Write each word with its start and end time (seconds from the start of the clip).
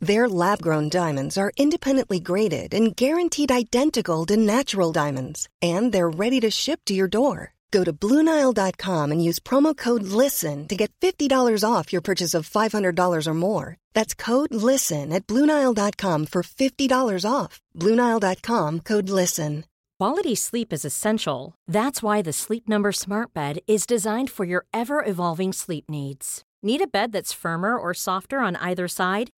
Their 0.00 0.28
lab 0.28 0.62
grown 0.62 0.88
diamonds 0.88 1.36
are 1.36 1.52
independently 1.56 2.20
graded 2.20 2.72
and 2.72 2.94
guaranteed 2.94 3.50
identical 3.50 4.24
to 4.26 4.36
natural 4.36 4.92
diamonds, 4.92 5.48
and 5.60 5.92
they're 5.92 6.08
ready 6.08 6.40
to 6.40 6.50
ship 6.50 6.80
to 6.86 6.94
your 6.94 7.08
door. 7.08 7.54
Go 7.70 7.84
to 7.84 7.92
BlueNile.com 7.92 9.12
and 9.12 9.22
use 9.22 9.38
promo 9.40 9.76
code 9.76 10.04
LISTEN 10.04 10.68
to 10.68 10.76
get 10.76 10.92
$50 11.00 11.64
off 11.68 11.92
your 11.92 12.00
purchase 12.00 12.32
of 12.32 12.48
$500 12.48 13.26
or 13.26 13.34
more. 13.34 13.76
That's 13.92 14.14
code 14.14 14.54
LISTEN 14.54 15.12
at 15.12 15.26
BlueNile.com 15.26 16.26
for 16.26 16.42
$50 16.42 17.30
off. 17.30 17.60
BlueNile.com 17.76 18.80
code 18.80 19.10
LISTEN. 19.10 19.64
Quality 19.98 20.36
sleep 20.36 20.72
is 20.72 20.84
essential. 20.84 21.56
That's 21.66 22.04
why 22.04 22.22
the 22.22 22.32
Sleep 22.32 22.68
Number 22.68 22.92
Smart 22.92 23.34
Bed 23.34 23.58
is 23.66 23.84
designed 23.84 24.30
for 24.30 24.44
your 24.44 24.64
ever 24.72 25.04
evolving 25.04 25.52
sleep 25.52 25.86
needs. 25.90 26.44
Need 26.62 26.80
a 26.82 26.86
bed 26.86 27.10
that's 27.10 27.32
firmer 27.32 27.76
or 27.76 27.92
softer 27.94 28.38
on 28.38 28.54
either 28.56 28.86
side? 28.86 29.30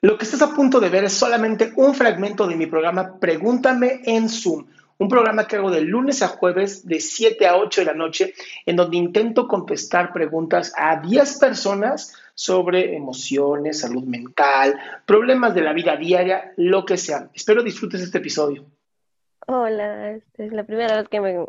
Lo 0.00 0.16
que 0.16 0.24
estás 0.24 0.42
a 0.42 0.54
punto 0.54 0.78
de 0.78 0.90
ver 0.90 1.02
es 1.04 1.12
solamente 1.12 1.72
un 1.74 1.92
fragmento 1.92 2.46
de 2.46 2.54
mi 2.54 2.66
programa 2.66 3.18
Pregúntame 3.18 4.00
en 4.04 4.28
Zoom, 4.28 4.66
un 4.96 5.08
programa 5.08 5.48
que 5.48 5.56
hago 5.56 5.72
de 5.72 5.80
lunes 5.80 6.22
a 6.22 6.28
jueves 6.28 6.86
de 6.86 7.00
7 7.00 7.44
a 7.48 7.56
8 7.56 7.80
de 7.80 7.84
la 7.84 7.94
noche, 7.94 8.32
en 8.64 8.76
donde 8.76 8.96
intento 8.96 9.48
contestar 9.48 10.12
preguntas 10.12 10.72
a 10.76 11.00
10 11.00 11.38
personas 11.38 12.14
sobre 12.34 12.94
emociones, 12.94 13.80
salud 13.80 14.04
mental, 14.04 14.78
problemas 15.04 15.52
de 15.56 15.62
la 15.62 15.72
vida 15.72 15.96
diaria, 15.96 16.52
lo 16.56 16.84
que 16.84 16.96
sea. 16.96 17.28
Espero 17.34 17.64
disfrutes 17.64 18.00
este 18.00 18.18
episodio. 18.18 18.66
Hola, 19.48 20.12
esta 20.12 20.44
es 20.44 20.52
la 20.52 20.62
primera 20.62 20.96
vez 20.96 21.08
que 21.08 21.20
me 21.20 21.44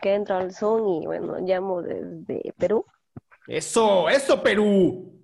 que 0.00 0.14
entro 0.14 0.36
al 0.36 0.52
Zoom 0.52 1.02
y 1.02 1.06
bueno, 1.06 1.36
llamo 1.38 1.82
desde 1.82 2.52
Perú. 2.58 2.84
Eso, 3.46 4.08
eso, 4.08 4.42
Perú. 4.42 5.21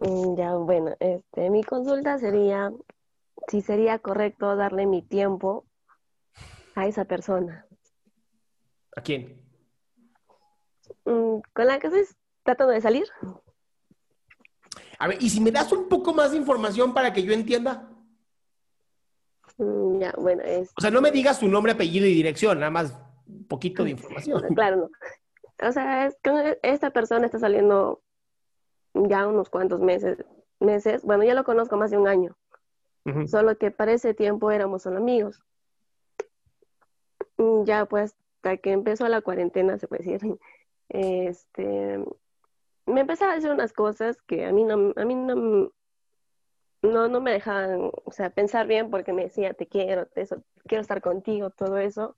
Mm, 0.00 0.36
Ya, 0.36 0.54
bueno, 0.54 0.94
este, 1.00 1.50
mi 1.50 1.62
consulta 1.62 2.18
sería 2.18 2.72
si 3.48 3.60
sería 3.60 3.98
correcto 3.98 4.56
darle 4.56 4.86
mi 4.86 5.02
tiempo 5.02 5.66
a 6.74 6.86
esa 6.86 7.04
persona 7.04 7.66
¿A 8.96 9.00
quién? 9.02 9.40
Mm, 11.04 11.40
con 11.52 11.66
la 11.66 11.78
que 11.78 11.88
estoy 11.88 12.04
tratando 12.44 12.72
de 12.72 12.80
salir. 12.80 13.04
A 14.98 15.08
ver, 15.08 15.20
y 15.20 15.28
si 15.30 15.40
me 15.40 15.50
das 15.50 15.72
un 15.72 15.88
poco 15.88 16.14
más 16.14 16.30
de 16.30 16.36
información 16.36 16.94
para 16.94 17.12
que 17.12 17.22
yo 17.22 17.32
entienda. 17.32 17.90
Mm, 19.58 19.98
Ya, 20.00 20.12
bueno, 20.16 20.42
es 20.42 20.70
O 20.76 20.80
sea, 20.80 20.90
no 20.90 21.00
me 21.00 21.10
digas 21.10 21.38
su 21.38 21.48
nombre, 21.48 21.72
apellido 21.72 22.06
y 22.06 22.14
dirección, 22.14 22.58
nada 22.60 22.70
más 22.70 22.94
un 23.26 23.46
poquito 23.48 23.82
de 23.84 23.90
información. 23.98 24.42
claro, 24.54 24.76
no. 24.76 24.90
O 25.68 25.72
sea, 25.72 26.06
es 26.06 26.16
con 26.22 26.40
esta 26.62 26.90
persona 26.90 27.26
está 27.26 27.38
saliendo 27.38 28.02
ya 28.94 29.26
unos 29.26 29.50
cuantos 29.50 29.80
meses, 29.80 30.24
meses. 30.60 31.02
Bueno, 31.02 31.24
ya 31.24 31.34
lo 31.34 31.44
conozco 31.44 31.76
más 31.76 31.90
de 31.90 31.98
un 31.98 32.08
año. 32.08 32.36
Solo 33.26 33.58
que 33.58 33.70
para 33.70 33.92
ese 33.92 34.14
tiempo 34.14 34.50
éramos 34.50 34.82
solo 34.82 34.96
amigos. 34.98 35.42
Mm, 37.36 37.64
Ya 37.64 37.84
pues 37.86 38.16
hasta 38.36 38.56
que 38.58 38.72
empezó 38.72 39.08
la 39.08 39.20
cuarentena, 39.22 39.78
se 39.78 39.88
puede 39.88 40.04
decir, 40.04 40.38
este, 40.88 42.04
me 42.86 43.00
empezaba 43.00 43.32
a 43.32 43.34
decir 43.36 43.50
unas 43.50 43.72
cosas 43.72 44.20
que 44.22 44.44
a 44.46 44.52
mí 44.52 44.64
no, 44.64 44.92
a 44.96 45.04
mí 45.04 45.14
no, 45.14 45.70
no, 46.82 47.08
no 47.08 47.20
me 47.20 47.32
dejaban, 47.32 47.90
o 48.04 48.12
sea, 48.12 48.30
pensar 48.30 48.66
bien 48.66 48.90
porque 48.90 49.12
me 49.12 49.24
decía, 49.24 49.54
te 49.54 49.66
quiero, 49.66 50.06
te- 50.06 50.20
eso, 50.22 50.42
quiero 50.66 50.82
estar 50.82 51.00
contigo, 51.00 51.50
todo 51.50 51.78
eso. 51.78 52.16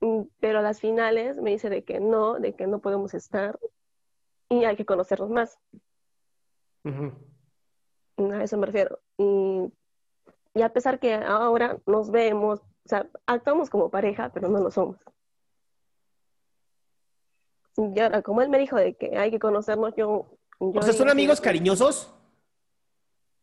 Mm, 0.00 0.22
Pero 0.40 0.58
a 0.58 0.62
las 0.62 0.80
finales 0.80 1.36
me 1.36 1.50
dice 1.50 1.70
de 1.70 1.84
que 1.84 2.00
no, 2.00 2.34
de 2.40 2.54
que 2.54 2.66
no 2.66 2.80
podemos 2.80 3.14
estar 3.14 3.58
y 4.50 4.64
hay 4.64 4.76
que 4.76 4.84
conocernos 4.84 5.30
más. 5.30 5.58
A 6.84 8.42
eso 8.42 8.58
me 8.58 8.66
refiero. 8.66 8.98
Y, 9.16 9.72
y 10.54 10.62
a 10.62 10.72
pesar 10.72 10.98
que 10.98 11.14
ahora 11.14 11.78
nos 11.86 12.10
vemos, 12.10 12.60
o 12.60 12.88
sea, 12.88 13.08
actuamos 13.26 13.70
como 13.70 13.90
pareja, 13.90 14.30
pero 14.34 14.48
no 14.48 14.58
lo 14.60 14.70
somos. 14.70 14.96
Y 17.76 17.98
ahora, 18.00 18.20
como 18.22 18.42
él 18.42 18.50
me 18.50 18.58
dijo 18.58 18.76
de 18.76 18.94
que 18.94 19.16
hay 19.16 19.30
que 19.30 19.38
conocernos, 19.38 19.94
yo... 19.96 20.26
yo 20.58 20.72
O 20.74 20.82
sea, 20.82 20.92
¿son 20.92 21.08
amigos 21.08 21.40
cariñosos? 21.40 22.12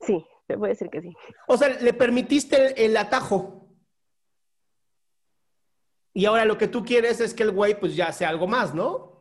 Sí, 0.02 0.24
te 0.46 0.58
puedo 0.58 0.70
decir 0.70 0.90
que 0.90 1.02
sí. 1.02 1.16
O 1.48 1.58
sea, 1.58 1.70
le 1.70 1.94
permitiste 1.94 2.68
el, 2.68 2.92
el 2.92 2.98
atajo. 2.98 3.66
Y 6.14 6.26
ahora 6.26 6.46
lo 6.46 6.58
que 6.58 6.68
tú 6.68 6.84
quieres 6.84 7.22
es 7.22 7.34
que 7.34 7.44
el 7.44 7.52
güey 7.52 7.80
pues 7.80 7.96
ya 7.96 8.12
sea 8.12 8.30
algo 8.30 8.46
más, 8.48 8.76
¿no? 8.76 9.17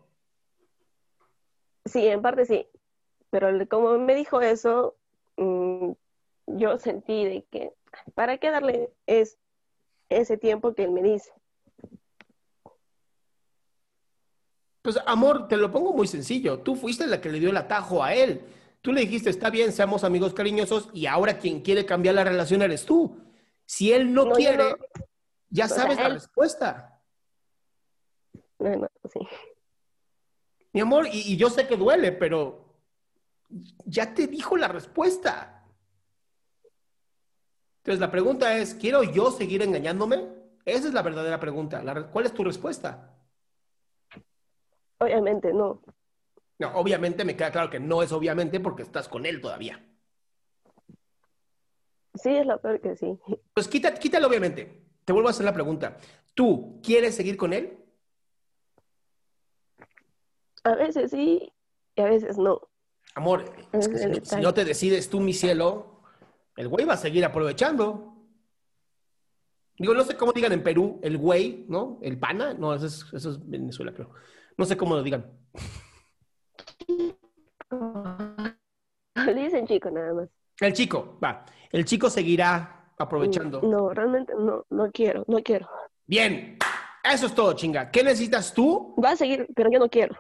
Sí, 1.87 2.07
en 2.07 2.21
parte 2.23 2.45
sí. 2.45 2.67
Pero 3.31 3.49
como 3.69 3.99
me 3.99 4.15
dijo 4.15 4.41
eso, 4.41 4.97
mm, 5.37 5.93
yo 6.47 6.79
sentí 6.79 7.25
de 7.25 7.45
que, 7.51 7.73
¿para 8.15 8.39
qué 8.39 8.51
darle 8.51 8.93
es, 9.07 9.39
ese 10.09 10.37
tiempo 10.37 10.75
que 10.75 10.85
él 10.85 10.91
me 10.93 11.03
dice? 11.03 11.33
Pues 14.83 14.99
amor, 15.07 15.49
te 15.49 15.57
lo 15.57 15.71
pongo 15.71 15.93
muy 15.93 16.07
sencillo. 16.07 16.61
Tú 16.61 16.77
fuiste 16.77 17.07
la 17.07 17.21
que 17.21 17.29
le 17.29 17.41
dio 17.41 17.51
el 17.51 17.57
atajo 17.57 18.05
a 18.05 18.15
él. 18.15 18.43
Tú 18.83 18.93
le 18.93 19.01
dijiste, 19.01 19.31
está 19.31 19.51
bien, 19.51 19.73
seamos 19.73 20.05
amigos 20.05 20.33
cariñosos 20.33 20.91
y 20.93 21.07
ahora 21.07 21.39
quien 21.39 21.61
quiere 21.61 21.85
cambiar 21.85 22.15
la 22.15 22.23
relación 22.23 22.63
eres 22.63 22.87
tú. 22.87 23.19
Si 23.65 23.93
él 23.93 24.15
no, 24.15 24.31
quiere, 24.31 24.59
no. 24.59 24.77
ya 25.51 25.65
O 25.65 25.69
sea, 25.69 25.77
sabes 25.83 25.97
la 25.99 26.07
él- 26.07 26.13
respuesta. 26.15 27.01
No, 28.61 28.77
no, 28.77 28.89
sí. 29.13 29.19
Mi 30.77 30.83
amor, 30.83 31.07
y, 31.11 31.33
y 31.33 31.39
yo 31.39 31.49
sé 31.49 31.67
que 31.67 31.75
duele, 31.75 32.13
pero 32.13 32.67
ya 33.87 34.13
te 34.13 34.27
dijo 34.27 34.59
la 34.59 34.69
respuesta. 34.69 35.65
Entonces 37.79 37.99
la 37.99 38.11
pregunta 38.11 38.59
es, 38.59 38.75
¿quiero 38.75 39.03
yo 39.03 39.31
seguir 39.31 39.63
engañándome? 39.63 40.29
Esa 40.67 40.89
es 40.89 40.93
la 40.93 41.01
verdadera 41.01 41.41
pregunta. 41.41 41.83
La 41.83 42.09
¿Cuál 42.09 42.27
es 42.27 42.35
tu 42.35 42.45
respuesta? 42.45 43.11
Obviamente 44.99 45.51
no. 45.55 45.81
No, 46.59 46.75
obviamente 46.75 47.25
me 47.25 47.37
queda 47.37 47.51
claro 47.51 47.71
que 47.71 47.81
no 47.81 48.03
es 48.03 48.13
obviamente 48.13 48.61
porque 48.61 48.83
estás 48.83 49.09
con 49.09 49.25
él 49.25 49.41
todavía. 49.41 49.83
Sí, 52.17 52.37
es 52.37 52.45
lo 52.45 52.61
peor 52.61 52.83
que 52.83 52.97
sí. 52.97 53.19
Pues 53.55 53.67
quita, 53.67 53.95
quítalo 53.95 54.29
obviamente. 54.29 54.89
Te 55.07 55.15
vuelvo 55.15 55.29
a 55.29 55.31
hacer 55.31 55.47
la 55.47 55.55
pregunta. 55.55 55.97
¿Tú 56.35 56.83
quieres 56.83 57.15
seguir 57.15 57.39
con 57.39 57.55
él? 57.55 57.86
A 60.67 60.75
veces 60.75 61.13
sí 61.13 61.53
y 61.95 62.01
a 62.01 62.07
veces 62.07 62.39
no. 62.39 62.61
Amor, 63.15 63.45
es 63.73 63.89
que 63.89 63.99
si 63.99 64.07
no, 64.07 64.15
si 64.15 64.21
detalle. 64.21 64.43
no 64.43 64.53
te 64.53 64.65
decides 64.65 65.09
tú, 65.09 65.21
mi 65.21 65.33
cielo, 65.33 66.03
el 66.57 66.67
güey 66.67 66.85
va 66.85 66.95
a 66.95 66.97
seguir 66.97 67.25
aprovechando. 67.25 68.17
Digo, 69.79 69.95
no 69.95 70.03
sé 70.03 70.17
cómo 70.17 70.33
digan 70.33 70.51
en 70.53 70.65
Perú, 70.65 70.99
el 71.05 71.19
güey, 71.19 71.67
¿no? 71.69 72.01
El 72.03 72.19
pana, 72.19 72.53
no, 72.55 72.75
eso 72.75 72.87
es, 72.87 73.07
eso 73.13 73.31
es 73.31 73.49
Venezuela, 73.49 73.95
creo. 73.95 74.11
No 74.57 74.65
sé 74.65 74.77
cómo 74.77 74.97
lo 74.97 75.05
digan. 75.05 75.39
Le 79.15 79.35
dicen 79.35 79.69
chico 79.69 79.89
nada 79.89 80.15
más. 80.15 80.29
El 80.61 80.73
chico, 80.73 81.17
va. 81.23 81.47
El 81.71 81.85
chico 81.85 82.11
seguirá 82.11 82.91
aprovechando. 82.99 83.63
No, 83.63 83.91
realmente 83.91 84.33
no, 84.37 84.67
no 84.69 84.91
quiero, 84.91 85.25
no 85.29 85.41
quiero. 85.45 85.69
Bien, 86.07 86.59
eso 87.05 87.27
es 87.27 87.35
todo, 87.37 87.53
chinga. 87.53 87.89
¿Qué 87.93 88.03
necesitas 88.03 88.53
tú? 88.53 88.97
Va 89.03 89.13
a 89.13 89.17
seguir, 89.17 89.47
pero 89.55 89.71
yo 89.71 89.79
no 89.79 89.89
quiero. 89.89 90.17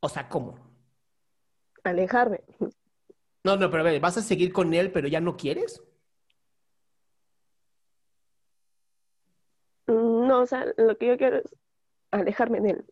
O 0.00 0.08
sea, 0.08 0.28
¿cómo? 0.28 0.58
Alejarme. 1.84 2.42
No, 3.44 3.56
no, 3.56 3.70
pero 3.70 3.80
a 3.80 3.84
ver, 3.84 4.00
¿vas 4.00 4.18
a 4.18 4.22
seguir 4.22 4.52
con 4.52 4.74
él, 4.74 4.92
pero 4.92 5.08
ya 5.08 5.20
no 5.20 5.36
quieres? 5.36 5.82
No, 9.86 10.42
o 10.42 10.46
sea, 10.46 10.66
lo 10.76 10.96
que 10.98 11.06
yo 11.06 11.16
quiero 11.16 11.38
es 11.38 11.56
alejarme 12.10 12.60
de 12.60 12.70
él. 12.70 12.84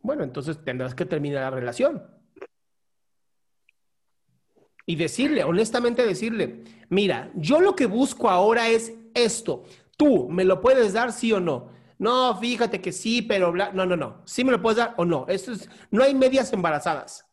Bueno, 0.00 0.24
entonces 0.24 0.64
tendrás 0.64 0.94
que 0.94 1.04
terminar 1.04 1.42
la 1.42 1.50
relación. 1.50 2.02
Y 4.86 4.96
decirle, 4.96 5.44
honestamente 5.44 6.06
decirle, 6.06 6.64
mira, 6.88 7.30
yo 7.34 7.60
lo 7.60 7.76
que 7.76 7.84
busco 7.84 8.30
ahora 8.30 8.68
es 8.68 8.94
esto. 9.12 9.64
Tú, 9.98 10.30
¿me 10.30 10.44
lo 10.44 10.62
puedes 10.62 10.94
dar 10.94 11.12
sí 11.12 11.30
o 11.32 11.40
no? 11.40 11.70
No, 11.98 12.38
fíjate 12.38 12.80
que 12.80 12.92
sí, 12.92 13.22
pero 13.22 13.52
bla... 13.52 13.72
no, 13.72 13.84
no, 13.84 13.96
no. 13.96 14.22
Sí 14.24 14.44
me 14.44 14.52
lo 14.52 14.62
puedes 14.62 14.78
dar 14.78 14.94
o 14.96 15.04
no. 15.04 15.26
Esto 15.28 15.52
es, 15.52 15.68
no 15.90 16.04
hay 16.04 16.14
medias 16.14 16.52
embarazadas. 16.52 17.26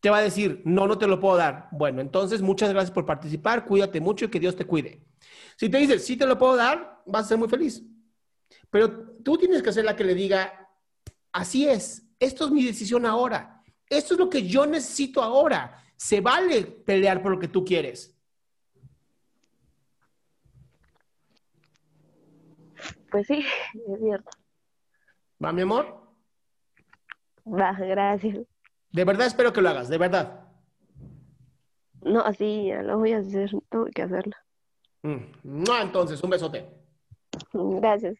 Te 0.00 0.10
va 0.10 0.18
a 0.18 0.22
decir, 0.22 0.62
no, 0.64 0.86
no 0.86 0.98
te 0.98 1.06
lo 1.06 1.18
puedo 1.18 1.36
dar. 1.36 1.68
Bueno, 1.72 2.00
entonces 2.00 2.42
muchas 2.42 2.70
gracias 2.70 2.92
por 2.92 3.06
participar, 3.06 3.64
cuídate 3.64 4.00
mucho 4.00 4.26
y 4.26 4.28
que 4.28 4.38
Dios 4.38 4.54
te 4.54 4.66
cuide. 4.66 5.02
Si 5.56 5.68
te 5.68 5.78
dice, 5.78 5.98
sí 5.98 6.16
te 6.16 6.26
lo 6.26 6.38
puedo 6.38 6.54
dar, 6.54 7.02
vas 7.06 7.24
a 7.24 7.28
ser 7.28 7.38
muy 7.38 7.48
feliz. 7.48 7.82
Pero 8.70 9.16
tú 9.24 9.38
tienes 9.38 9.62
que 9.62 9.72
ser 9.72 9.84
la 9.84 9.96
que 9.96 10.04
le 10.04 10.14
diga, 10.14 10.68
así 11.32 11.68
es, 11.68 12.06
esto 12.20 12.44
es 12.44 12.50
mi 12.50 12.64
decisión 12.64 13.06
ahora, 13.06 13.62
esto 13.88 14.14
es 14.14 14.20
lo 14.20 14.28
que 14.28 14.46
yo 14.46 14.66
necesito 14.66 15.22
ahora. 15.22 15.82
Se 15.96 16.20
vale 16.20 16.62
pelear 16.62 17.22
por 17.22 17.32
lo 17.32 17.38
que 17.40 17.48
tú 17.48 17.64
quieres. 17.64 18.17
Pues 23.10 23.26
sí, 23.26 23.44
es 23.88 24.00
cierto. 24.00 24.30
¿Va, 25.42 25.52
mi 25.52 25.62
amor? 25.62 25.98
Va, 27.46 27.72
gracias. 27.72 28.38
De 28.90 29.04
verdad 29.04 29.26
espero 29.26 29.52
que 29.52 29.60
lo 29.60 29.68
hagas, 29.68 29.88
de 29.88 29.98
verdad. 29.98 30.44
No, 32.02 32.20
así 32.20 32.66
ya 32.66 32.82
lo 32.82 32.98
voy 32.98 33.12
a 33.12 33.18
hacer, 33.18 33.50
tengo 33.68 33.86
que 33.86 34.02
hacerlo. 34.02 34.34
Mm. 35.02 35.64
Entonces, 35.82 36.22
un 36.22 36.30
besote. 36.30 36.66
Gracias. 37.52 38.16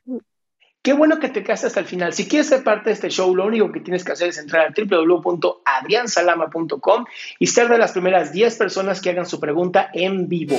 Qué 0.82 0.92
bueno 0.92 1.18
que 1.18 1.28
te 1.28 1.42
quedaste 1.42 1.66
hasta 1.66 1.80
el 1.80 1.86
final. 1.86 2.12
Si 2.12 2.28
quieres 2.28 2.46
ser 2.48 2.62
parte 2.62 2.90
de 2.90 2.94
este 2.94 3.10
show, 3.10 3.34
lo 3.34 3.46
único 3.46 3.72
que 3.72 3.80
tienes 3.80 4.04
que 4.04 4.12
hacer 4.12 4.28
es 4.28 4.38
entrar 4.38 4.68
a 4.68 4.74
www.adriansalama.com 4.74 7.04
y 7.38 7.46
ser 7.46 7.68
de 7.68 7.78
las 7.78 7.92
primeras 7.92 8.32
10 8.32 8.56
personas 8.56 9.00
que 9.00 9.10
hagan 9.10 9.26
su 9.26 9.40
pregunta 9.40 9.90
en 9.92 10.28
vivo. 10.28 10.58